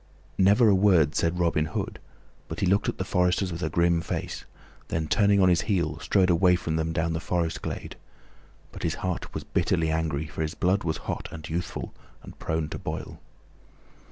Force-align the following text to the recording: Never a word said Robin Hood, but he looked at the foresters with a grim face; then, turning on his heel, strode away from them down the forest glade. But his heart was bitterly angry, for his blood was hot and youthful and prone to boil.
Never 0.39 0.67
a 0.67 0.73
word 0.73 1.13
said 1.13 1.37
Robin 1.37 1.65
Hood, 1.65 1.99
but 2.47 2.59
he 2.59 2.65
looked 2.65 2.89
at 2.89 2.97
the 2.97 3.03
foresters 3.05 3.51
with 3.51 3.61
a 3.61 3.69
grim 3.69 4.01
face; 4.01 4.45
then, 4.87 5.05
turning 5.07 5.39
on 5.39 5.47
his 5.47 5.61
heel, 5.69 5.99
strode 5.99 6.31
away 6.31 6.55
from 6.55 6.75
them 6.75 6.91
down 6.91 7.13
the 7.13 7.19
forest 7.19 7.61
glade. 7.61 7.95
But 8.71 8.81
his 8.81 8.95
heart 9.05 9.31
was 9.35 9.43
bitterly 9.43 9.91
angry, 9.91 10.25
for 10.25 10.41
his 10.41 10.55
blood 10.55 10.83
was 10.83 10.97
hot 11.05 11.29
and 11.31 11.47
youthful 11.47 11.93
and 12.23 12.35
prone 12.39 12.67
to 12.69 12.79
boil. 12.79 13.19